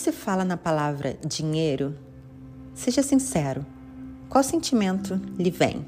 Se 0.00 0.12
fala 0.12 0.44
na 0.44 0.56
palavra 0.56 1.18
dinheiro, 1.26 1.94
seja 2.74 3.02
sincero, 3.02 3.66
qual 4.30 4.42
sentimento 4.42 5.20
lhe 5.38 5.50
vem? 5.50 5.84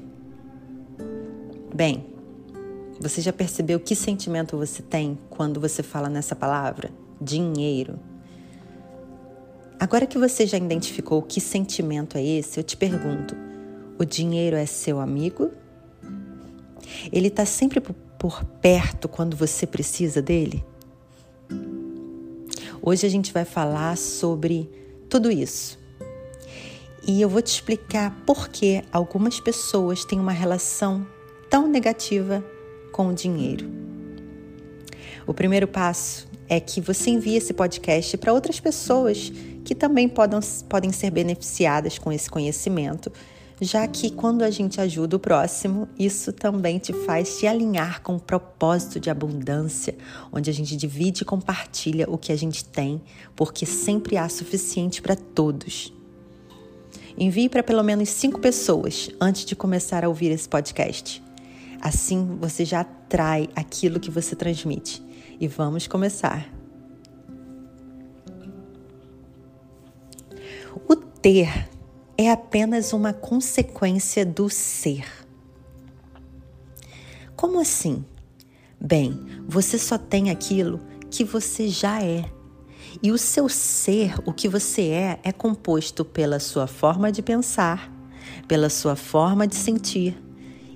Bem, 1.73 2.05
você 2.99 3.21
já 3.21 3.33
percebeu 3.33 3.79
que 3.79 3.95
sentimento 3.95 4.55
você 4.55 4.83
tem 4.83 5.17
quando 5.31 5.59
você 5.59 5.81
fala 5.81 6.09
nessa 6.09 6.35
palavra? 6.35 6.91
Dinheiro. 7.19 7.99
Agora 9.79 10.05
que 10.05 10.19
você 10.19 10.45
já 10.45 10.57
identificou 10.57 11.21
que 11.23 11.41
sentimento 11.41 12.15
é 12.15 12.23
esse, 12.23 12.59
eu 12.59 12.63
te 12.63 12.77
pergunto: 12.77 13.35
o 13.97 14.05
dinheiro 14.05 14.55
é 14.55 14.67
seu 14.67 14.99
amigo? 14.99 15.49
Ele 17.11 17.29
está 17.29 17.45
sempre 17.45 17.81
por 17.81 18.43
perto 18.61 19.09
quando 19.09 19.35
você 19.35 19.65
precisa 19.65 20.21
dele? 20.21 20.63
Hoje 22.85 23.07
a 23.07 23.09
gente 23.09 23.31
vai 23.31 23.45
falar 23.45 23.97
sobre 23.97 24.69
tudo 25.07 25.31
isso. 25.31 25.79
E 27.07 27.21
eu 27.21 27.29
vou 27.29 27.41
te 27.41 27.47
explicar 27.47 28.11
por 28.25 28.49
que 28.49 28.83
algumas 28.91 29.39
pessoas 29.39 30.03
têm 30.03 30.19
uma 30.19 30.33
relação 30.33 31.07
tão 31.49 31.65
negativa 31.65 32.43
com 32.91 33.07
o 33.07 33.13
dinheiro. 33.13 33.71
O 35.25 35.33
primeiro 35.33 35.65
passo 35.65 36.27
é 36.49 36.59
que 36.59 36.81
você 36.81 37.09
envie 37.09 37.37
esse 37.37 37.53
podcast 37.53 38.17
para 38.17 38.33
outras 38.33 38.59
pessoas 38.59 39.31
que 39.63 39.73
também 39.73 40.09
podem, 40.09 40.41
podem 40.67 40.91
ser 40.91 41.09
beneficiadas 41.09 41.97
com 41.97 42.11
esse 42.11 42.29
conhecimento 42.29 43.09
já 43.61 43.87
que 43.87 44.11
quando 44.11 44.41
a 44.41 44.49
gente 44.49 44.81
ajuda 44.81 45.15
o 45.15 45.19
próximo, 45.19 45.87
isso 45.97 46.33
também 46.33 46.79
te 46.79 46.91
faz 46.91 47.37
te 47.37 47.47
alinhar 47.47 48.01
com 48.01 48.15
o 48.15 48.19
propósito 48.19 48.99
de 48.99 49.09
abundância, 49.09 49.95
onde 50.31 50.49
a 50.49 50.53
gente 50.53 50.75
divide 50.75 51.21
e 51.21 51.25
compartilha 51.25 52.09
o 52.09 52.17
que 52.17 52.31
a 52.31 52.35
gente 52.35 52.65
tem, 52.65 53.01
porque 53.35 53.65
sempre 53.65 54.17
há 54.17 54.27
suficiente 54.27 55.01
para 55.01 55.15
todos. 55.15 55.93
Envie 57.17 57.47
para 57.47 57.61
pelo 57.61 57.83
menos 57.83 58.09
cinco 58.09 58.39
pessoas 58.39 59.09
antes 59.21 59.45
de 59.45 59.55
começar 59.55 60.03
a 60.03 60.09
ouvir 60.09 60.31
esse 60.31 60.49
podcast. 60.49 61.23
Assim 61.79 62.37
você 62.39 62.65
já 62.65 62.81
atrai 62.81 63.49
aquilo 63.55 63.99
que 63.99 64.09
você 64.09 64.35
transmite. 64.35 65.03
E 65.39 65.47
vamos 65.47 65.87
começar. 65.87 66.49
O 70.87 70.95
ter 70.95 71.72
é 72.17 72.31
apenas 72.31 72.93
uma 72.93 73.13
consequência 73.13 74.25
do 74.25 74.49
ser. 74.49 75.05
Como 77.35 77.59
assim? 77.59 78.05
Bem, 78.79 79.19
você 79.47 79.77
só 79.77 79.97
tem 79.97 80.29
aquilo 80.29 80.79
que 81.09 81.23
você 81.23 81.67
já 81.67 82.03
é. 82.03 82.25
E 83.01 83.11
o 83.11 83.17
seu 83.17 83.49
ser, 83.49 84.15
o 84.25 84.31
que 84.31 84.47
você 84.47 84.89
é, 84.89 85.19
é 85.23 85.31
composto 85.31 86.05
pela 86.05 86.39
sua 86.39 86.67
forma 86.67 87.11
de 87.11 87.21
pensar, 87.21 87.91
pela 88.47 88.69
sua 88.69 88.95
forma 88.95 89.47
de 89.47 89.55
sentir 89.55 90.21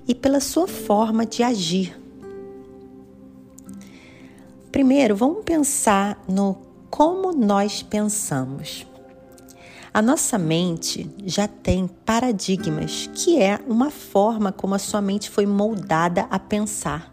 e 0.06 0.14
pela 0.14 0.40
sua 0.40 0.66
forma 0.66 1.24
de 1.24 1.42
agir. 1.42 1.96
Primeiro, 4.72 5.14
vamos 5.14 5.44
pensar 5.44 6.22
no 6.28 6.56
como 6.90 7.32
nós 7.32 7.82
pensamos. 7.82 8.87
A 9.98 10.02
nossa 10.02 10.38
mente 10.38 11.10
já 11.26 11.48
tem 11.48 11.88
paradigmas, 11.88 13.10
que 13.12 13.42
é 13.42 13.58
uma 13.66 13.90
forma 13.90 14.52
como 14.52 14.76
a 14.76 14.78
sua 14.78 15.02
mente 15.02 15.28
foi 15.28 15.44
moldada 15.44 16.20
a 16.30 16.38
pensar. 16.38 17.12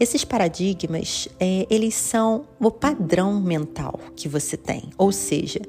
Esses 0.00 0.24
paradigmas, 0.24 1.28
é, 1.38 1.64
eles 1.70 1.94
são 1.94 2.48
o 2.58 2.68
padrão 2.68 3.40
mental 3.40 4.00
que 4.16 4.28
você 4.28 4.56
tem. 4.56 4.90
Ou 4.98 5.12
seja, 5.12 5.60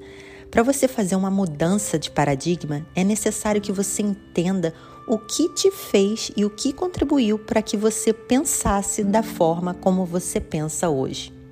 para 0.50 0.64
você 0.64 0.88
fazer 0.88 1.16
uma 1.16 1.30
mudança 1.30 2.00
de 2.00 2.10
paradigma, 2.10 2.84
é 2.96 3.04
necessário 3.04 3.62
que 3.62 3.72
você 3.72 4.02
entenda 4.02 4.74
o 5.08 5.20
que 5.20 5.48
te 5.50 5.70
fez 5.70 6.32
e 6.36 6.44
o 6.44 6.50
que 6.50 6.74
contribuiu 6.74 7.38
para 7.38 7.62
que 7.62 7.78
você 7.78 8.12
pensasse 8.12 9.04
da 9.04 9.22
forma 9.22 9.76
como 9.76 10.08
você 10.08 10.42
pensa 10.42 10.90
hoje. 10.90 11.43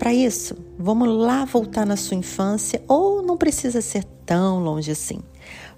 Para 0.00 0.14
isso, 0.14 0.56
vamos 0.78 1.06
lá 1.08 1.44
voltar 1.44 1.84
na 1.84 1.94
sua 1.94 2.16
infância 2.16 2.82
ou 2.88 3.20
não 3.20 3.36
precisa 3.36 3.82
ser 3.82 4.02
tão 4.24 4.58
longe 4.64 4.90
assim. 4.90 5.20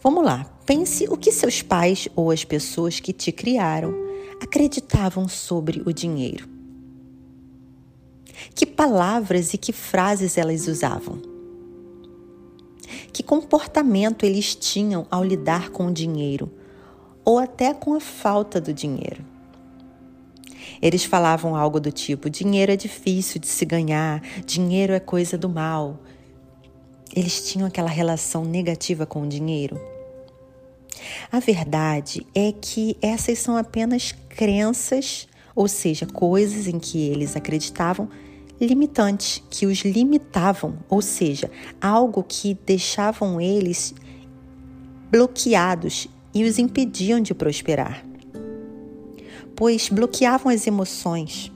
Vamos 0.01 0.25
lá, 0.25 0.45
pense 0.65 1.09
o 1.11 1.17
que 1.17 1.33
seus 1.33 1.61
pais 1.61 2.07
ou 2.15 2.31
as 2.31 2.45
pessoas 2.45 3.01
que 3.01 3.13
te 3.13 3.33
criaram 3.33 3.93
acreditavam 4.41 5.27
sobre 5.27 5.83
o 5.85 5.93
dinheiro. 5.93 6.49
Que 8.55 8.65
palavras 8.65 9.55
e 9.55 9.59
que 9.59 9.73
frases 9.73 10.39
elas 10.39 10.69
usavam? 10.69 11.21
Que 13.13 13.25
comportamento 13.25 14.25
eles 14.25 14.55
tinham 14.55 15.05
ao 15.11 15.25
lidar 15.25 15.71
com 15.71 15.89
o 15.89 15.93
dinheiro 15.93 16.49
ou 17.25 17.41
até 17.41 17.75
com 17.75 17.93
a 17.93 18.01
falta 18.01 18.61
do 18.61 18.73
dinheiro? 18.73 19.32
Eles 20.83 21.05
falavam 21.05 21.55
algo 21.55 21.79
do 21.79 21.93
tipo: 21.93 22.29
dinheiro 22.29 22.73
é 22.73 22.77
difícil 22.77 23.41
de 23.41 23.47
se 23.47 23.65
ganhar, 23.65 24.21
dinheiro 24.45 24.93
é 24.93 24.99
coisa 24.99 25.39
do 25.39 25.49
mal. 25.49 26.01
Eles 27.15 27.49
tinham 27.49 27.69
aquela 27.69 27.89
relação 27.89 28.45
negativa 28.45 29.07
com 29.07 29.23
o 29.23 29.29
dinheiro. 29.29 29.81
A 31.31 31.39
verdade 31.39 32.27
é 32.35 32.53
que 32.53 32.97
essas 33.01 33.39
são 33.39 33.57
apenas 33.57 34.13
crenças, 34.29 35.29
ou 35.55 35.69
seja, 35.69 36.07
coisas 36.07 36.67
em 36.67 36.79
que 36.79 36.99
eles 36.99 37.37
acreditavam 37.37 38.09
limitantes, 38.61 39.43
que 39.51 39.67
os 39.67 39.81
limitavam, 39.81 40.79
ou 40.89 41.03
seja, 41.03 41.51
algo 41.81 42.23
que 42.23 42.55
deixavam 42.55 43.41
eles 43.41 43.95
bloqueados 45.11 46.09
e 46.33 46.45
os 46.45 46.59
impediam 46.59 47.21
de 47.21 47.35
prosperar 47.35 48.12
pois 49.63 49.89
bloqueavam 49.89 50.53
as 50.53 50.67
emoções. 50.67 51.53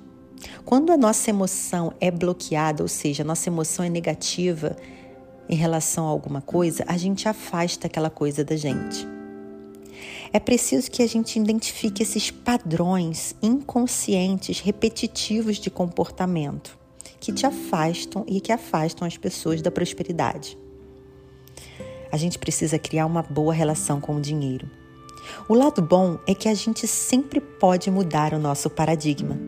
Quando 0.65 0.93
a 0.93 0.97
nossa 0.97 1.29
emoção 1.29 1.93
é 2.01 2.09
bloqueada, 2.09 2.85
ou 2.85 2.89
seja, 2.89 3.25
a 3.25 3.27
nossa 3.27 3.49
emoção 3.49 3.85
é 3.85 3.89
negativa 3.89 4.77
em 5.49 5.57
relação 5.57 6.07
a 6.07 6.11
alguma 6.11 6.41
coisa, 6.41 6.85
a 6.87 6.97
gente 6.97 7.29
afasta 7.29 7.89
aquela 7.89 8.09
coisa 8.09 8.45
da 8.45 8.55
gente. 8.55 9.05
É 10.33 10.39
preciso 10.39 10.89
que 10.89 11.03
a 11.03 11.07
gente 11.09 11.37
identifique 11.37 12.01
esses 12.01 12.31
padrões 12.31 13.35
inconscientes, 13.43 14.61
repetitivos 14.61 15.57
de 15.57 15.69
comportamento 15.69 16.79
que 17.19 17.33
te 17.33 17.45
afastam 17.45 18.25
e 18.29 18.41
que 18.41 18.53
afastam 18.53 19.05
as 19.05 19.17
pessoas 19.17 19.61
da 19.61 19.71
prosperidade. 19.73 20.57
A 22.13 22.17
gente 22.17 22.39
precisa 22.39 22.79
criar 22.79 23.07
uma 23.07 23.25
boa 23.25 23.53
relação 23.53 24.01
com 24.01 24.15
o 24.15 24.21
dinheiro. 24.21 24.71
O 25.49 25.55
lado 25.55 25.81
bom 25.81 26.19
é 26.27 26.35
que 26.35 26.49
a 26.49 26.55
gente 26.55 26.87
sempre 26.87 27.41
pode 27.41 27.91
mudar 27.91 28.35
o 28.35 28.39
nosso 28.39 28.69
paradigma. 28.69 29.39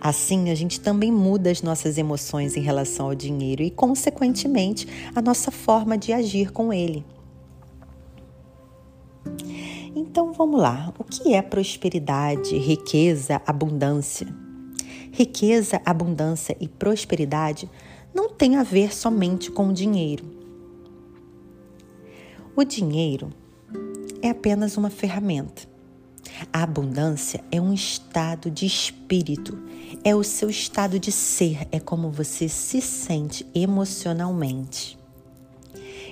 Assim, 0.00 0.50
a 0.50 0.54
gente 0.54 0.80
também 0.80 1.10
muda 1.10 1.50
as 1.50 1.62
nossas 1.62 1.98
emoções 1.98 2.56
em 2.56 2.60
relação 2.60 3.06
ao 3.06 3.14
dinheiro 3.14 3.62
e, 3.62 3.70
consequentemente, 3.70 4.86
a 5.14 5.20
nossa 5.20 5.50
forma 5.50 5.98
de 5.98 6.12
agir 6.12 6.52
com 6.52 6.72
ele. 6.72 7.04
Então 9.94 10.32
vamos 10.32 10.60
lá. 10.60 10.92
O 10.98 11.04
que 11.04 11.34
é 11.34 11.42
prosperidade, 11.42 12.56
riqueza, 12.56 13.42
abundância? 13.46 14.26
Riqueza, 15.12 15.80
abundância 15.84 16.56
e 16.60 16.68
prosperidade 16.68 17.68
não 18.14 18.28
tem 18.28 18.56
a 18.56 18.62
ver 18.62 18.94
somente 18.94 19.50
com 19.50 19.68
o 19.68 19.72
dinheiro. 19.72 20.24
O 22.54 22.64
dinheiro 22.64 23.30
é 24.22 24.30
apenas 24.30 24.76
uma 24.76 24.90
ferramenta. 24.90 25.62
A 26.52 26.62
abundância 26.62 27.42
é 27.50 27.60
um 27.60 27.72
estado 27.72 28.50
de 28.50 28.66
espírito, 28.66 29.58
é 30.04 30.14
o 30.14 30.22
seu 30.22 30.48
estado 30.48 30.98
de 30.98 31.12
ser, 31.12 31.66
é 31.70 31.80
como 31.80 32.10
você 32.10 32.48
se 32.48 32.80
sente 32.80 33.46
emocionalmente. 33.54 34.98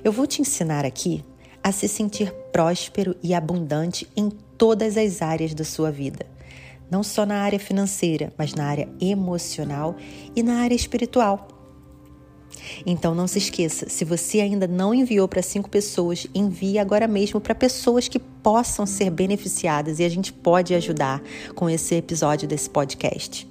Eu 0.05 0.13
vou 0.13 0.27
te 0.27 0.41
ensinar 0.41 0.85
aqui 0.85 1.25
a 1.63 1.73
se 1.73 1.89
sentir 1.89 2.33
próspero 2.53 3.17
e 3.23 3.35
abundante 3.35 4.09
em 4.17 4.31
todas 4.31 4.97
as 4.97 5.23
áreas 5.23 5.55
da 5.55 5.65
sua 5.65 5.91
vida, 5.91 6.27
não 6.91 7.03
só 7.03 7.27
na 7.27 7.43
área 7.43 7.59
financeira, 7.59 8.33
mas 8.37 8.55
na 8.55 8.65
área 8.65 8.89
emocional 9.01 9.97
e 10.35 10.43
na 10.43 10.61
área 10.61 10.75
espiritual. 10.75 11.58
Então 12.85 13.15
não 13.15 13.27
se 13.27 13.39
esqueça, 13.39 13.89
se 13.89 14.05
você 14.05 14.41
ainda 14.41 14.67
não 14.67 14.95
enviou 14.95 15.29
para 15.29 15.43
cinco 15.43 15.69
pessoas, 15.69 16.27
envie 16.35 16.79
agora 16.79 17.07
mesmo 17.07 17.41
para 17.41 17.55
pessoas 17.55 18.09
que 18.09 18.19
possam 18.19 18.87
ser 18.87 19.11
beneficiadas 19.11 19.99
e 19.99 20.05
a 20.05 20.09
gente 20.09 20.33
pode 20.33 20.75
ajudar 20.75 21.23
com 21.55 21.69
esse 21.69 21.95
episódio 21.95 22.49
desse 22.49 22.71
podcast. 22.71 23.49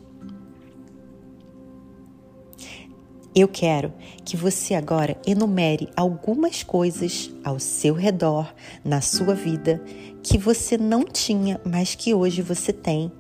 Eu 3.40 3.48
quero 3.48 3.94
que 4.26 4.36
você 4.36 4.74
agora 4.74 5.16
enumere 5.24 5.90
algumas 5.96 6.64
coisas 6.64 7.30
ao 7.44 7.60
seu 7.60 7.94
redor, 7.94 8.52
na 8.84 9.00
sua 9.00 9.36
vida, 9.36 9.80
que 10.24 10.40
você 10.40 10.76
não 10.76 11.04
tinha, 11.04 11.62
mas 11.64 11.94
que 11.94 12.16
hoje 12.16 12.42
você 12.42 12.74
tem 12.74 13.12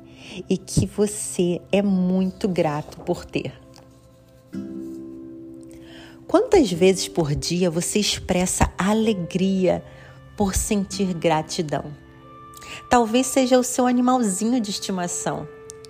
e 0.49 0.57
que 0.57 0.87
você 0.87 1.61
é 1.71 1.83
muito 1.83 2.47
grato 2.47 2.99
por 3.01 3.25
ter. 3.25 3.53
Quantas 6.27 6.71
vezes 6.71 7.07
por 7.07 7.33
dia 7.33 7.69
você 7.69 7.99
expressa 7.99 8.71
alegria 8.77 9.83
por 10.35 10.55
sentir 10.55 11.13
gratidão? 11.13 11.85
Talvez 12.89 13.27
seja 13.27 13.57
o 13.57 13.63
seu 13.63 13.87
animalzinho 13.87 14.59
de 14.59 14.69
estimação, 14.69 15.47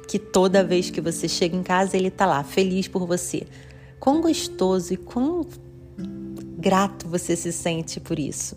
que 0.07 0.19
toda 0.19 0.63
vez 0.63 0.89
que 0.89 1.01
você 1.01 1.27
chega 1.27 1.55
em 1.55 1.63
casa 1.63 1.97
ele 1.97 2.09
está 2.09 2.25
lá, 2.25 2.43
feliz 2.43 2.87
por 2.87 3.05
você, 3.07 3.47
Quão 3.99 4.21
gostoso 4.21 4.93
e 4.93 4.97
quão 4.97 5.45
grato 6.57 7.07
você 7.07 7.35
se 7.35 7.51
sente 7.51 7.99
por 7.99 8.19
isso. 8.19 8.55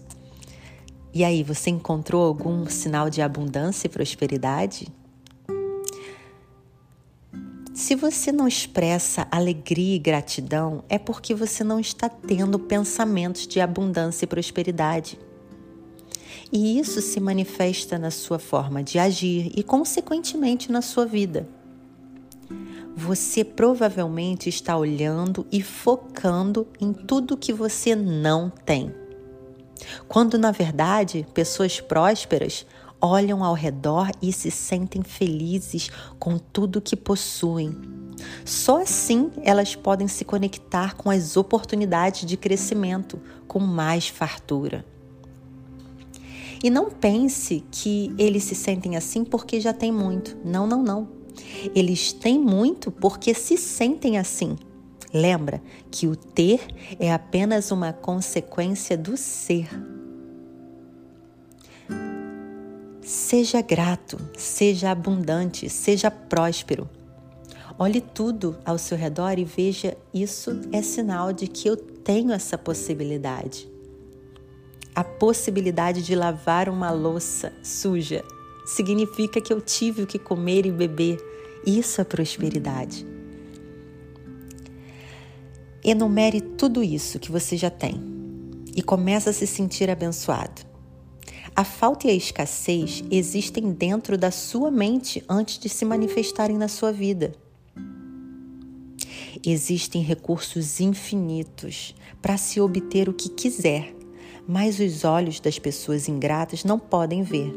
E 1.13 1.25
aí, 1.25 1.43
você 1.43 1.71
encontrou 1.71 2.25
algum 2.25 2.69
sinal 2.69 3.11
de 3.11 3.21
abundância 3.21 3.89
e 3.89 3.91
prosperidade? 3.91 4.87
Se 7.81 7.95
você 7.95 8.31
não 8.31 8.47
expressa 8.47 9.27
alegria 9.31 9.97
e 9.97 9.99
gratidão, 9.99 10.85
é 10.87 10.99
porque 10.99 11.35
você 11.35 11.65
não 11.65 11.81
está 11.81 12.11
tendo 12.11 12.59
pensamentos 12.59 13.47
de 13.47 13.59
abundância 13.59 14.27
e 14.27 14.29
prosperidade. 14.29 15.19
E 16.53 16.79
isso 16.79 17.01
se 17.01 17.19
manifesta 17.19 17.99
na 17.99 18.11
sua 18.11 18.39
forma 18.39 18.83
de 18.83 18.99
agir 18.99 19.51
e, 19.57 19.63
consequentemente, 19.63 20.71
na 20.71 20.83
sua 20.83 21.07
vida 21.07 21.49
você 22.95 23.43
provavelmente 23.43 24.51
está 24.51 24.77
olhando 24.77 25.47
e 25.51 25.63
focando 25.63 26.69
em 26.79 26.93
tudo 26.93 27.35
que 27.35 27.51
você 27.51 27.97
não 27.97 28.51
tem. 28.51 28.95
Quando 30.07 30.37
na 30.37 30.51
verdade, 30.51 31.27
pessoas 31.33 31.81
prósperas 31.81 32.67
olham 33.01 33.43
ao 33.43 33.55
redor 33.55 34.11
e 34.21 34.33
se 34.33 34.51
sentem 34.51 35.03
felizes 35.03 35.91
com 36.19 36.39
tudo 36.39 36.81
que 36.81 36.97
possuem. 36.97 37.75
Só 38.45 38.83
assim 38.83 39.31
elas 39.43 39.75
podem 39.75 40.09
se 40.09 40.25
conectar 40.25 40.95
com 40.95 41.11
as 41.11 41.37
oportunidades 41.37 42.27
de 42.27 42.37
crescimento 42.37 43.21
com 43.47 43.59
mais 43.59 44.09
fartura. 44.09 44.85
E 46.63 46.69
não 46.69 46.91
pense 46.91 47.65
que 47.71 48.15
eles 48.19 48.45
se 48.45 48.55
sentem 48.55 48.97
assim 48.97 49.25
porque 49.25 49.61
já 49.61 49.73
têm 49.73 49.91
muito. 49.91 50.37
Não, 50.45 50.67
não, 50.67 50.83
não. 50.83 51.09
Eles 51.75 52.13
têm 52.13 52.39
muito 52.39 52.91
porque 52.91 53.33
se 53.33 53.57
sentem 53.57 54.19
assim. 54.19 54.57
Lembra 55.13 55.63
que 55.91 56.07
o 56.07 56.15
ter 56.15 56.61
é 56.99 57.13
apenas 57.13 57.71
uma 57.71 57.93
consequência 57.93 58.97
do 58.97 59.17
ser. 59.17 59.69
Seja 63.11 63.61
grato, 63.61 64.19
seja 64.39 64.93
abundante, 64.93 65.69
seja 65.69 66.13
próspero. 66.13 66.89
Olhe 67.77 68.01
tudo 68.01 68.57
ao 68.65 68.79
seu 68.79 68.97
redor 68.97 69.37
e 69.37 69.45
veja 69.45 69.97
isso 70.15 70.61
é 70.71 70.81
sinal 70.81 71.33
de 71.33 71.49
que 71.49 71.67
eu 71.67 71.77
tenho 71.77 72.31
essa 72.31 72.57
possibilidade. 72.57 73.69
A 74.95 75.03
possibilidade 75.03 76.05
de 76.05 76.15
lavar 76.15 76.69
uma 76.69 76.93
louça 76.93 77.53
suja 77.65 78.25
significa 78.65 79.41
que 79.41 79.53
eu 79.53 79.61
tive 79.61 80.03
o 80.03 80.07
que 80.07 80.17
comer 80.17 80.65
e 80.65 80.71
beber. 80.71 81.19
Isso 81.67 82.01
é 82.01 82.05
prosperidade. 82.05 83.05
Enumere 85.83 86.41
tudo 86.41 86.81
isso 86.81 87.19
que 87.19 87.33
você 87.33 87.57
já 87.57 87.71
tem 87.71 88.01
e 88.73 88.81
comece 88.81 89.29
a 89.29 89.33
se 89.33 89.49
sentir 89.49 89.91
abençoado. 89.91 90.70
A 91.55 91.65
falta 91.65 92.07
e 92.07 92.11
a 92.11 92.15
escassez 92.15 93.03
existem 93.11 93.73
dentro 93.73 94.17
da 94.17 94.31
sua 94.31 94.71
mente 94.71 95.23
antes 95.29 95.59
de 95.59 95.69
se 95.69 95.85
manifestarem 95.85 96.57
na 96.57 96.69
sua 96.69 96.93
vida. 96.93 97.33
Existem 99.45 100.03
recursos 100.03 100.81
infinitos 100.81 101.95
para 102.21 102.37
se 102.37 102.61
obter 102.61 103.09
o 103.09 103.15
que 103.15 103.29
quiser, 103.29 103.95
mas 104.47 104.79
os 104.79 105.05
olhos 105.05 105.41
das 105.41 105.59
pessoas 105.59 106.09
ingratas 106.09 106.65
não 106.65 106.79
podem 106.79 107.23
ver. 107.23 107.53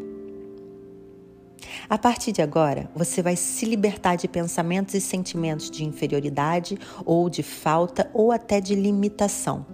A 1.90 1.98
partir 1.98 2.32
de 2.32 2.42
agora, 2.42 2.90
você 2.96 3.22
vai 3.22 3.36
se 3.36 3.66
libertar 3.66 4.16
de 4.16 4.28
pensamentos 4.28 4.94
e 4.94 5.02
sentimentos 5.02 5.70
de 5.70 5.84
inferioridade 5.84 6.78
ou 7.06 7.30
de 7.30 7.44
falta 7.44 8.10
ou 8.14 8.32
até 8.32 8.62
de 8.62 8.76
limitação. 8.76 9.66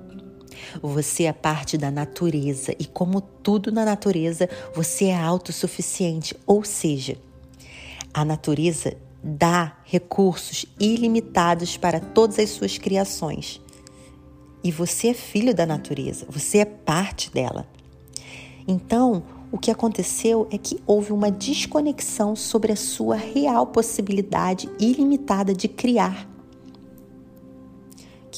Você 0.81 1.23
é 1.23 1.33
parte 1.33 1.77
da 1.77 1.91
natureza 1.91 2.73
e, 2.79 2.85
como 2.85 3.21
tudo 3.21 3.71
na 3.71 3.85
natureza, 3.85 4.49
você 4.73 5.05
é 5.05 5.17
autossuficiente, 5.17 6.35
ou 6.45 6.63
seja, 6.63 7.17
a 8.13 8.25
natureza 8.25 8.95
dá 9.23 9.77
recursos 9.83 10.65
ilimitados 10.79 11.77
para 11.77 11.99
todas 11.99 12.39
as 12.39 12.49
suas 12.49 12.77
criações. 12.77 13.61
E 14.63 14.71
você 14.71 15.09
é 15.09 15.13
filho 15.13 15.53
da 15.53 15.65
natureza, 15.65 16.25
você 16.29 16.59
é 16.59 16.65
parte 16.65 17.31
dela. 17.31 17.67
Então, 18.67 19.23
o 19.51 19.57
que 19.57 19.71
aconteceu 19.71 20.47
é 20.51 20.57
que 20.57 20.79
houve 20.85 21.11
uma 21.11 21.31
desconexão 21.31 22.35
sobre 22.35 22.71
a 22.71 22.75
sua 22.75 23.15
real 23.15 23.65
possibilidade 23.65 24.69
ilimitada 24.79 25.53
de 25.53 25.67
criar, 25.67 26.28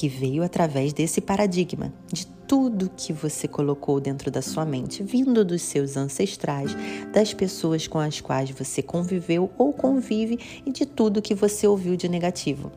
que 0.02 0.08
veio 0.08 0.42
através 0.42 0.92
desse 0.92 1.20
paradigma 1.20 1.92
de 2.12 2.26
tudo 2.26 2.90
que 2.96 3.12
você 3.12 3.46
colocou 3.46 4.00
dentro 4.00 4.32
da 4.32 4.42
sua 4.42 4.64
mente, 4.64 5.00
vindo 5.00 5.44
dos 5.44 5.62
seus 5.62 5.96
ancestrais, 5.96 6.76
das 7.12 7.32
pessoas 7.32 7.86
com 7.86 8.00
as 8.00 8.20
quais 8.20 8.50
você 8.50 8.82
conviveu 8.82 9.48
ou 9.56 9.72
convive 9.72 10.40
e 10.66 10.72
de 10.72 10.84
tudo 10.84 11.22
que 11.22 11.36
você 11.36 11.68
ouviu 11.68 11.94
de 11.94 12.08
negativo. 12.08 12.72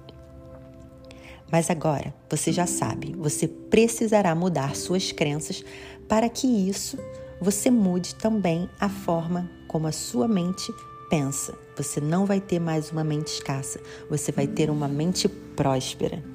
Mas 1.52 1.72
agora 1.72 2.14
você 2.30 2.52
já 2.52 2.68
sabe, 2.68 3.16
você 3.18 3.48
precisará 3.48 4.36
mudar 4.36 4.76
suas 4.76 5.12
crenças 5.12 5.66
para 6.08 6.30
que 6.30 6.46
isso 6.46 6.96
você 7.42 7.72
mude 7.72 8.14
também 8.14 8.70
a 8.80 8.88
forma 8.88 9.50
como 9.68 9.88
a 9.88 9.92
sua 9.92 10.28
mente 10.28 10.72
pensa. 11.10 11.58
Você 11.76 12.00
não 12.00 12.24
vai 12.24 12.40
ter 12.40 12.60
mais 12.60 12.92
uma 12.92 13.04
mente 13.04 13.30
escassa, 13.30 13.80
você 14.12 14.32
vai 14.32 14.46
ter 14.46 14.70
uma 14.70 14.88
mente 14.88 15.28
próspera. 15.28 16.35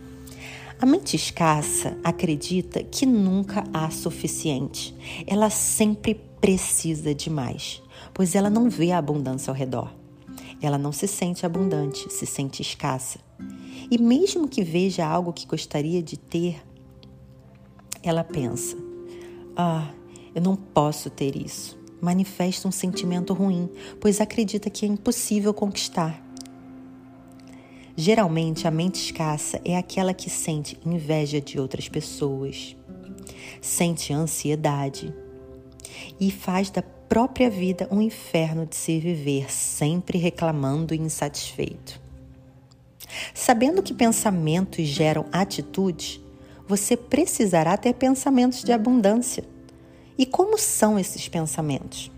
A 0.80 0.87
mente 0.87 1.14
escassa 1.14 1.94
acredita 2.02 2.82
que 2.82 3.04
nunca 3.04 3.64
há 3.70 3.90
suficiente. 3.90 4.96
Ela 5.26 5.50
sempre 5.50 6.14
precisa 6.40 7.14
de 7.14 7.28
mais, 7.28 7.82
pois 8.14 8.34
ela 8.34 8.49
não 8.49 8.70
vê 8.70 8.90
a 8.90 8.96
abundância 8.96 9.50
ao 9.50 9.54
redor. 9.54 9.92
Ela 10.62 10.78
não 10.78 10.90
se 10.90 11.06
sente 11.06 11.44
abundante, 11.44 12.10
se 12.10 12.25
sente 12.25 12.62
escassa. 12.62 13.18
E 13.90 13.99
mesmo 13.99 14.49
que 14.49 14.62
veja 14.64 15.06
algo 15.06 15.34
que 15.34 15.46
gostaria 15.46 16.02
de 16.02 16.18
ter, 16.18 16.62
ela 18.02 18.25
pensa: 18.25 18.75
ah, 19.54 19.90
eu 20.34 20.40
não 20.40 20.56
posso 20.56 21.10
ter 21.10 21.37
isso. 21.37 21.78
Manifesta 22.00 22.66
um 22.66 22.72
sentimento 22.72 23.34
ruim, 23.34 23.68
pois 24.00 24.18
acredita 24.18 24.70
que 24.70 24.87
é 24.87 24.88
impossível 24.88 25.52
conquistar. 25.52 26.29
Geralmente, 27.97 28.66
a 28.66 28.70
mente 28.70 28.97
escassa 28.97 29.61
é 29.64 29.76
aquela 29.76 30.14
que 30.14 30.30
sente 30.30 30.78
inveja 30.85 31.40
de 31.40 31.59
outras 31.59 31.88
pessoas, 31.88 32.76
sente 33.61 34.12
ansiedade 34.12 35.12
e 36.18 36.30
faz 36.30 36.70
da 36.70 36.82
própria 36.82 37.50
vida 37.50 37.88
um 37.90 38.00
inferno 38.00 38.64
de 38.64 38.76
se 38.76 38.99
viver, 38.99 39.52
sempre 39.52 40.18
reclamando 40.18 40.94
e 40.94 40.99
insatisfeito. 40.99 42.00
Sabendo 43.35 43.82
que 43.82 43.92
pensamentos 43.92 44.87
geram 44.87 45.26
atitudes, 45.32 46.20
você 46.68 46.97
precisará 46.97 47.76
ter 47.76 47.94
pensamentos 47.94 48.62
de 48.62 48.73
abundância. 48.73 49.42
E 50.16 50.25
como 50.25 50.56
são 50.56 50.99
esses 50.99 51.26
pensamentos? 51.26 52.11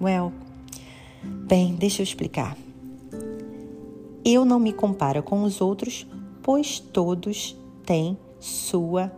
Well, 0.00 0.32
bem, 1.22 1.76
deixa 1.76 2.02
eu 2.02 2.04
explicar. 2.04 2.56
Eu 4.30 4.44
não 4.44 4.60
me 4.60 4.74
comparo 4.74 5.22
com 5.22 5.42
os 5.42 5.58
outros, 5.58 6.06
pois 6.42 6.78
todos 6.78 7.56
têm 7.86 8.18
sua 8.38 9.10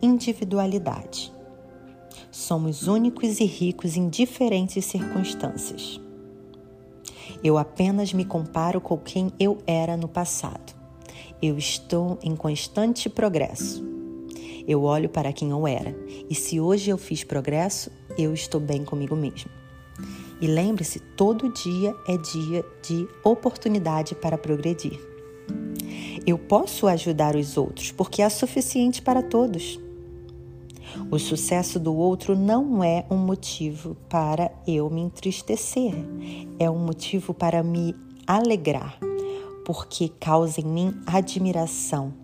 individualidade. 0.00 1.30
Somos 2.30 2.88
únicos 2.88 3.38
e 3.38 3.44
ricos 3.44 3.98
em 3.98 4.08
diferentes 4.08 4.82
circunstâncias. 4.86 6.00
Eu 7.44 7.58
apenas 7.58 8.14
me 8.14 8.24
comparo 8.24 8.80
com 8.80 8.96
quem 8.96 9.30
eu 9.38 9.58
era 9.66 9.94
no 9.94 10.08
passado. 10.08 10.74
Eu 11.42 11.58
estou 11.58 12.18
em 12.22 12.34
constante 12.34 13.10
progresso. 13.10 13.84
Eu 14.66 14.84
olho 14.84 15.10
para 15.10 15.34
quem 15.34 15.50
eu 15.50 15.66
era 15.66 15.94
e 16.30 16.34
se 16.34 16.58
hoje 16.58 16.88
eu 16.88 16.96
fiz 16.96 17.22
progresso, 17.22 17.90
eu 18.16 18.32
estou 18.32 18.58
bem 18.58 18.86
comigo 18.86 19.14
mesmo. 19.14 19.63
E 20.40 20.46
lembre-se, 20.46 21.00
todo 21.00 21.52
dia 21.52 21.94
é 22.06 22.16
dia 22.16 22.64
de 22.82 23.08
oportunidade 23.22 24.14
para 24.14 24.36
progredir. 24.36 24.98
Eu 26.26 26.38
posso 26.38 26.86
ajudar 26.86 27.36
os 27.36 27.56
outros 27.56 27.92
porque 27.92 28.22
é 28.22 28.28
suficiente 28.28 29.02
para 29.02 29.22
todos. 29.22 29.78
O 31.10 31.18
sucesso 31.18 31.78
do 31.78 31.94
outro 31.94 32.36
não 32.36 32.82
é 32.82 33.04
um 33.10 33.16
motivo 33.16 33.96
para 34.08 34.50
eu 34.66 34.88
me 34.88 35.00
entristecer, 35.00 35.92
é 36.58 36.70
um 36.70 36.78
motivo 36.78 37.34
para 37.34 37.62
me 37.62 37.94
alegrar, 38.26 38.98
porque 39.64 40.08
causa 40.20 40.60
em 40.60 40.64
mim 40.64 40.94
admiração. 41.06 42.14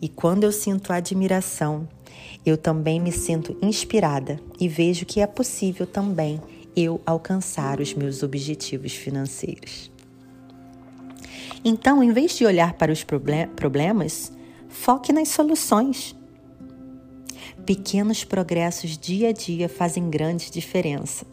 E 0.00 0.08
quando 0.08 0.44
eu 0.44 0.52
sinto 0.52 0.92
admiração, 0.92 1.86
eu 2.44 2.56
também 2.56 2.98
me 2.98 3.12
sinto 3.12 3.56
inspirada 3.60 4.40
e 4.58 4.68
vejo 4.68 5.04
que 5.04 5.20
é 5.20 5.26
possível 5.26 5.86
também 5.86 6.40
eu 6.76 7.00
alcançar 7.06 7.80
os 7.80 7.94
meus 7.94 8.22
objetivos 8.22 8.92
financeiros. 8.92 9.90
Então, 11.64 12.02
em 12.02 12.12
vez 12.12 12.36
de 12.36 12.44
olhar 12.44 12.74
para 12.74 12.92
os 12.92 13.02
problemas, 13.02 14.30
foque 14.68 15.12
nas 15.12 15.28
soluções. 15.28 16.14
Pequenos 17.64 18.22
progressos 18.22 18.96
dia 18.96 19.30
a 19.30 19.32
dia 19.32 19.68
fazem 19.68 20.08
grande 20.08 20.50
diferença. 20.50 21.26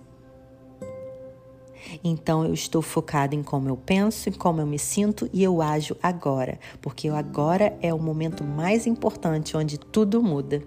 Então 2.03 2.45
eu 2.45 2.53
estou 2.53 2.81
focado 2.81 3.35
em 3.35 3.43
como 3.43 3.69
eu 3.69 3.77
penso, 3.77 4.29
em 4.29 4.31
como 4.31 4.61
eu 4.61 4.65
me 4.65 4.79
sinto 4.79 5.29
e 5.33 5.43
eu 5.43 5.61
ajo 5.61 5.95
agora, 6.01 6.57
porque 6.81 7.09
agora 7.09 7.77
é 7.81 7.93
o 7.93 7.99
momento 7.99 8.43
mais 8.43 8.87
importante 8.87 9.55
onde 9.57 9.77
tudo 9.77 10.23
muda. 10.23 10.63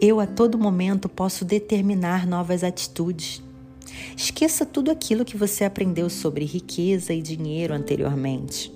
Eu 0.00 0.18
a 0.18 0.26
todo 0.26 0.58
momento 0.58 1.08
posso 1.08 1.44
determinar 1.44 2.26
novas 2.26 2.64
atitudes. 2.64 3.42
Esqueça 4.16 4.66
tudo 4.66 4.90
aquilo 4.90 5.24
que 5.24 5.36
você 5.36 5.64
aprendeu 5.64 6.10
sobre 6.10 6.44
riqueza 6.44 7.12
e 7.12 7.22
dinheiro 7.22 7.74
anteriormente. 7.74 8.72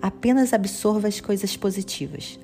Apenas 0.00 0.52
absorva 0.52 1.08
as 1.08 1.20
coisas 1.20 1.56
positivas. 1.56 2.38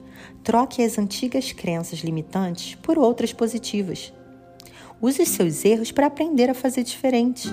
Troque 0.45 0.83
as 0.83 0.99
antigas 0.99 1.53
crenças 1.53 2.01
limitantes 2.01 2.75
por 2.77 2.99
outras 2.99 3.33
positivas. 3.33 4.13
Use 5.01 5.25
seus 5.27 5.65
erros 5.65 5.91
para 5.91 6.07
aprender 6.07 6.49
a 6.49 6.55
fazer 6.55 6.83
diferente. 6.83 7.49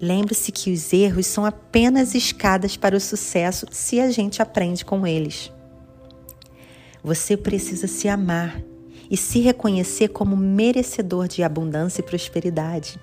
Lembre-se 0.00 0.52
que 0.52 0.72
os 0.72 0.92
erros 0.92 1.26
são 1.26 1.46
apenas 1.46 2.14
escadas 2.14 2.76
para 2.76 2.96
o 2.96 3.00
sucesso 3.00 3.66
se 3.70 4.00
a 4.00 4.10
gente 4.10 4.42
aprende 4.42 4.84
com 4.84 5.06
eles. 5.06 5.50
Você 7.02 7.36
precisa 7.36 7.86
se 7.86 8.08
amar 8.08 8.62
e 9.10 9.16
se 9.16 9.38
reconhecer 9.40 10.08
como 10.08 10.36
merecedor 10.36 11.28
de 11.28 11.42
abundância 11.42 12.00
e 12.00 12.04
prosperidade. 12.04 12.98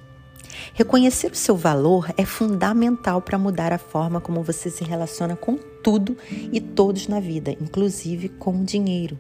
Reconhecer 0.74 1.32
o 1.32 1.36
seu 1.36 1.55
valor 1.55 2.12
é 2.17 2.25
fundamental 2.25 3.22
para 3.22 3.38
mudar 3.38 3.74
a 3.74 3.77
forma 3.77 4.22
como 4.22 4.43
você 4.43 4.70
se 4.70 4.84
relaciona 4.84 5.36
com 5.36 5.58
tudo 5.58 6.17
e 6.51 6.60
todos 6.62 7.08
na 7.08 7.20
vida, 7.20 7.51
inclusive 7.51 8.29
com 8.29 8.62
o 8.62 8.63
dinheiro. 8.63 9.17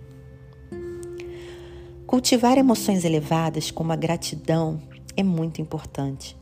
Cultivar 2.05 2.57
emoções 2.57 3.03
elevadas 3.03 3.71
como 3.71 3.91
a 3.91 3.95
gratidão 3.95 4.81
é 5.17 5.23
muito 5.23 5.61
importante. 5.61 6.37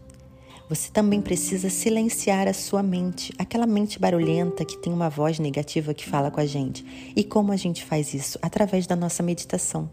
Você 0.72 0.90
também 0.90 1.22
precisa 1.22 1.70
silenciar 1.70 2.48
a 2.48 2.54
sua 2.54 2.82
mente, 2.82 3.34
aquela 3.38 3.68
mente 3.68 4.00
barulhenta 4.00 4.64
que 4.64 4.78
tem 4.78 4.94
uma 4.94 5.10
voz 5.10 5.38
negativa 5.38 5.94
que 5.94 6.08
fala 6.08 6.32
com 6.32 6.40
a 6.40 6.46
gente. 6.46 6.86
E 7.16 7.24
como 7.24 7.52
a 7.52 7.58
gente 7.58 7.84
faz 7.84 8.14
isso? 8.14 8.40
Através 8.42 8.88
da 8.88 8.96
nossa 8.96 9.22
meditação. 9.22 9.90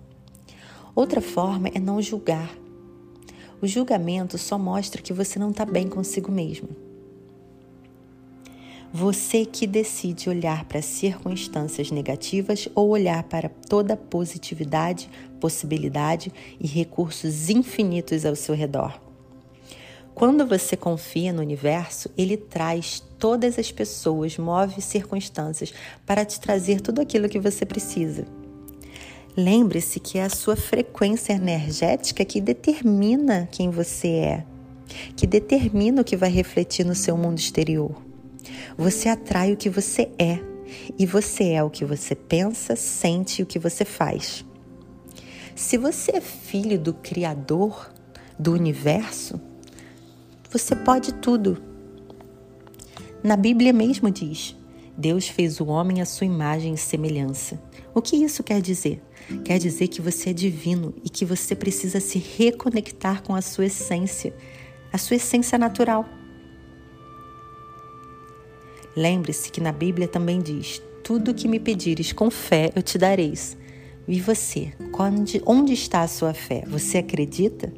Outra 0.94 1.20
forma 1.20 1.68
é 1.74 1.78
não 1.78 2.02
julgar. 2.02 2.57
O 3.60 3.66
julgamento 3.66 4.38
só 4.38 4.56
mostra 4.56 5.02
que 5.02 5.12
você 5.12 5.38
não 5.38 5.50
está 5.50 5.64
bem 5.64 5.88
consigo 5.88 6.30
mesmo. 6.30 6.68
Você 8.92 9.44
que 9.44 9.66
decide 9.66 10.30
olhar 10.30 10.64
para 10.64 10.80
circunstâncias 10.80 11.90
negativas 11.90 12.68
ou 12.74 12.88
olhar 12.88 13.22
para 13.24 13.48
toda 13.48 13.96
positividade, 13.96 15.10
possibilidade 15.40 16.32
e 16.58 16.66
recursos 16.66 17.50
infinitos 17.50 18.24
ao 18.24 18.34
seu 18.34 18.54
redor. 18.54 18.98
Quando 20.14 20.46
você 20.46 20.76
confia 20.76 21.32
no 21.32 21.42
universo, 21.42 22.10
ele 22.16 22.36
traz 22.36 23.00
todas 23.18 23.58
as 23.58 23.70
pessoas, 23.70 24.38
move 24.38 24.80
circunstâncias 24.80 25.72
para 26.06 26.24
te 26.24 26.40
trazer 26.40 26.80
tudo 26.80 27.00
aquilo 27.00 27.28
que 27.28 27.38
você 27.38 27.66
precisa. 27.66 28.24
Lembre-se 29.38 30.00
que 30.00 30.18
é 30.18 30.24
a 30.24 30.28
sua 30.28 30.56
frequência 30.56 31.32
energética 31.32 32.24
que 32.24 32.40
determina 32.40 33.48
quem 33.52 33.70
você 33.70 34.08
é, 34.08 34.44
que 35.14 35.28
determina 35.28 36.02
o 36.02 36.04
que 36.04 36.16
vai 36.16 36.28
refletir 36.28 36.84
no 36.84 36.96
seu 36.96 37.16
mundo 37.16 37.38
exterior. 37.38 38.02
Você 38.76 39.08
atrai 39.08 39.52
o 39.52 39.56
que 39.56 39.70
você 39.70 40.10
é 40.18 40.40
e 40.98 41.06
você 41.06 41.50
é 41.50 41.62
o 41.62 41.70
que 41.70 41.84
você 41.84 42.16
pensa, 42.16 42.74
sente 42.74 43.40
e 43.40 43.44
o 43.44 43.46
que 43.46 43.60
você 43.60 43.84
faz. 43.84 44.44
Se 45.54 45.78
você 45.78 46.16
é 46.16 46.20
filho 46.20 46.76
do 46.76 46.92
Criador 46.92 47.92
do 48.36 48.52
universo, 48.52 49.40
você 50.50 50.74
pode 50.74 51.14
tudo. 51.14 51.62
Na 53.22 53.36
Bíblia 53.36 53.72
mesmo 53.72 54.10
diz: 54.10 54.56
Deus 54.96 55.28
fez 55.28 55.60
o 55.60 55.66
homem 55.66 56.00
à 56.00 56.04
sua 56.04 56.26
imagem 56.26 56.74
e 56.74 56.76
semelhança. 56.76 57.62
O 57.94 58.02
que 58.02 58.16
isso 58.16 58.42
quer 58.42 58.60
dizer? 58.60 59.00
Quer 59.44 59.58
dizer 59.58 59.88
que 59.88 60.00
você 60.00 60.30
é 60.30 60.32
divino 60.32 60.94
e 61.04 61.08
que 61.08 61.24
você 61.24 61.54
precisa 61.54 62.00
se 62.00 62.18
reconectar 62.18 63.22
com 63.22 63.34
a 63.34 63.42
sua 63.42 63.66
essência, 63.66 64.34
a 64.92 64.98
sua 64.98 65.16
essência 65.16 65.58
natural. 65.58 66.06
Lembre-se 68.96 69.52
que 69.52 69.60
na 69.60 69.72
Bíblia 69.72 70.08
também 70.08 70.40
diz: 70.40 70.82
Tudo 71.04 71.34
que 71.34 71.46
me 71.46 71.60
pedires 71.60 72.12
com 72.12 72.30
fé 72.30 72.72
eu 72.74 72.82
te 72.82 72.96
dareis. 72.96 73.56
E 74.06 74.20
você? 74.20 74.72
Onde, 74.98 75.42
onde 75.44 75.74
está 75.74 76.00
a 76.00 76.08
sua 76.08 76.32
fé? 76.32 76.64
Você 76.66 76.96
acredita? 76.96 77.70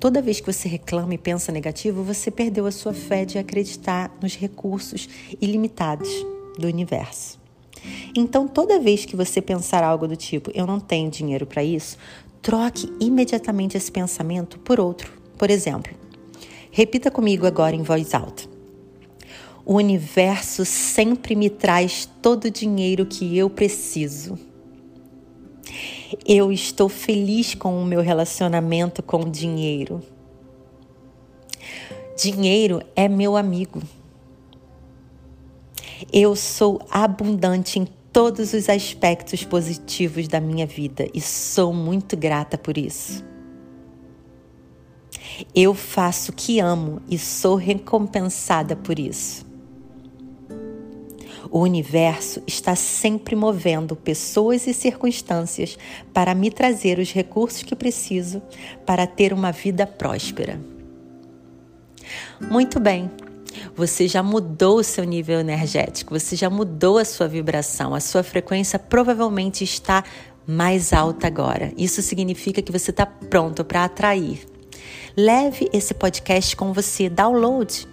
Toda 0.00 0.22
vez 0.22 0.40
que 0.40 0.50
você 0.50 0.68
reclama 0.68 1.14
e 1.14 1.18
pensa 1.18 1.52
negativo, 1.52 2.02
você 2.02 2.30
perdeu 2.30 2.66
a 2.66 2.70
sua 2.70 2.94
fé 2.94 3.24
de 3.24 3.38
acreditar 3.38 4.16
nos 4.20 4.34
recursos 4.34 5.08
ilimitados 5.40 6.08
do 6.58 6.66
universo. 6.66 7.45
Então, 8.16 8.48
toda 8.48 8.80
vez 8.80 9.04
que 9.04 9.16
você 9.16 9.40
pensar 9.40 9.84
algo 9.84 10.08
do 10.08 10.16
tipo, 10.16 10.50
eu 10.54 10.66
não 10.66 10.80
tenho 10.80 11.10
dinheiro 11.10 11.46
para 11.46 11.62
isso, 11.62 11.96
troque 12.42 12.92
imediatamente 13.00 13.76
esse 13.76 13.90
pensamento 13.90 14.58
por 14.58 14.80
outro. 14.80 15.12
Por 15.36 15.50
exemplo, 15.50 15.92
repita 16.70 17.10
comigo 17.10 17.46
agora 17.46 17.76
em 17.76 17.82
voz 17.82 18.14
alta. 18.14 18.44
O 19.64 19.74
universo 19.74 20.64
sempre 20.64 21.34
me 21.34 21.50
traz 21.50 22.08
todo 22.22 22.44
o 22.44 22.50
dinheiro 22.50 23.04
que 23.04 23.36
eu 23.36 23.50
preciso. 23.50 24.38
Eu 26.24 26.52
estou 26.52 26.88
feliz 26.88 27.54
com 27.54 27.82
o 27.82 27.84
meu 27.84 28.00
relacionamento 28.00 29.02
com 29.02 29.22
o 29.22 29.30
dinheiro. 29.30 30.00
Dinheiro 32.16 32.80
é 32.94 33.08
meu 33.08 33.36
amigo. 33.36 33.82
Eu 36.12 36.36
sou 36.36 36.80
abundante 36.90 37.78
em 37.78 37.86
todos 38.12 38.52
os 38.52 38.68
aspectos 38.68 39.44
positivos 39.44 40.28
da 40.28 40.40
minha 40.40 40.66
vida 40.66 41.06
e 41.12 41.20
sou 41.20 41.72
muito 41.72 42.16
grata 42.16 42.56
por 42.56 42.78
isso. 42.78 43.24
Eu 45.54 45.74
faço 45.74 46.32
o 46.32 46.34
que 46.34 46.60
amo 46.60 47.02
e 47.08 47.18
sou 47.18 47.56
recompensada 47.56 48.74
por 48.74 48.98
isso. 48.98 49.44
O 51.50 51.60
universo 51.60 52.42
está 52.46 52.74
sempre 52.74 53.36
movendo 53.36 53.94
pessoas 53.94 54.66
e 54.66 54.74
circunstâncias 54.74 55.78
para 56.12 56.34
me 56.34 56.50
trazer 56.50 56.98
os 56.98 57.12
recursos 57.12 57.62
que 57.62 57.76
preciso 57.76 58.42
para 58.84 59.06
ter 59.06 59.32
uma 59.32 59.52
vida 59.52 59.86
próspera. 59.86 60.58
Muito 62.40 62.80
bem, 62.80 63.10
você 63.74 64.08
já 64.08 64.22
mudou 64.22 64.78
o 64.78 64.84
seu 64.84 65.04
nível 65.04 65.40
energético, 65.40 66.18
você 66.18 66.36
já 66.36 66.50
mudou 66.50 66.98
a 66.98 67.04
sua 67.04 67.28
vibração, 67.28 67.94
a 67.94 68.00
sua 68.00 68.22
frequência 68.22 68.78
provavelmente 68.78 69.64
está 69.64 70.04
mais 70.46 70.92
alta 70.92 71.26
agora. 71.26 71.72
Isso 71.76 72.02
significa 72.02 72.62
que 72.62 72.72
você 72.72 72.90
está 72.90 73.06
pronto 73.06 73.64
para 73.64 73.84
atrair. 73.84 74.46
Leve 75.16 75.68
esse 75.72 75.94
podcast 75.94 76.54
com 76.56 76.72
você, 76.72 77.08
download 77.08 77.88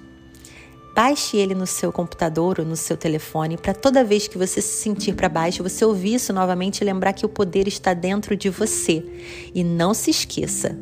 Baixe 0.95 1.37
ele 1.37 1.55
no 1.55 1.65
seu 1.65 1.91
computador 1.91 2.59
ou 2.59 2.65
no 2.65 2.75
seu 2.75 2.95
telefone 2.95 3.57
para 3.57 3.73
toda 3.73 4.03
vez 4.03 4.27
que 4.27 4.37
você 4.37 4.61
se 4.61 4.83
sentir 4.83 5.15
para 5.15 5.27
baixo, 5.27 5.63
você 5.63 5.83
ouvir 5.83 6.15
isso 6.15 6.31
novamente 6.31 6.81
e 6.81 6.85
lembrar 6.85 7.13
que 7.13 7.25
o 7.25 7.29
poder 7.29 7.67
está 7.67 7.95
dentro 7.95 8.37
de 8.37 8.47
você. 8.47 9.03
E 9.55 9.63
não 9.63 9.95
se 9.95 10.11
esqueça, 10.11 10.77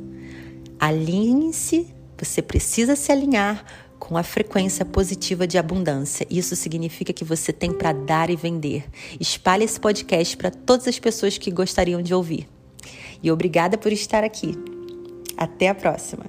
alinhe-se, 0.78 1.88
você 2.18 2.42
precisa 2.42 2.96
se 2.98 3.10
alinhar 3.10 3.66
com 4.02 4.18
a 4.18 4.24
frequência 4.24 4.84
positiva 4.84 5.46
de 5.46 5.60
abundância. 5.60 6.26
Isso 6.28 6.56
significa 6.56 7.14
que 7.14 7.24
você 7.24 7.54
tem 7.54 7.72
para 7.72 7.94
dar 7.94 8.32
e 8.32 8.36
vender. 8.36 8.86
Espalhe 9.20 9.64
esse 9.64 9.80
podcast 9.80 10.36
para 10.36 10.50
todas 10.50 10.88
as 10.88 10.98
pessoas 10.98 11.38
que 11.38 11.52
gostariam 11.52 12.02
de 12.02 12.12
ouvir. 12.12 12.48
E 13.22 13.32
obrigada 13.32 13.78
por 13.78 13.92
estar 13.92 14.24
aqui. 14.24 14.56
Até 15.38 15.70
a 15.70 15.76
próxima. 15.76 16.26